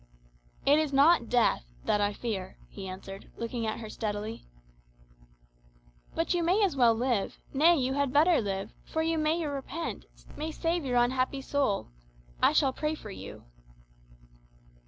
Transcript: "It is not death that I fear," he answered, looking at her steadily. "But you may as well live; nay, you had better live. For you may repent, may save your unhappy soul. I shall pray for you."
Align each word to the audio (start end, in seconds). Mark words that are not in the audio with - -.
"It 0.65 0.79
is 0.79 0.91
not 0.91 1.29
death 1.29 1.63
that 1.85 2.01
I 2.01 2.11
fear," 2.11 2.57
he 2.69 2.87
answered, 2.87 3.29
looking 3.37 3.67
at 3.67 3.81
her 3.81 3.87
steadily. 3.87 4.47
"But 6.15 6.33
you 6.33 6.41
may 6.41 6.63
as 6.63 6.75
well 6.75 6.95
live; 6.95 7.37
nay, 7.53 7.75
you 7.77 7.93
had 7.93 8.11
better 8.11 8.41
live. 8.41 8.71
For 8.83 9.03
you 9.03 9.19
may 9.19 9.45
repent, 9.45 10.05
may 10.35 10.49
save 10.51 10.85
your 10.85 10.97
unhappy 10.97 11.41
soul. 11.43 11.89
I 12.41 12.51
shall 12.51 12.73
pray 12.73 12.95
for 12.95 13.11
you." 13.11 13.43